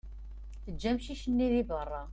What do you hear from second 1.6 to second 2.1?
berra.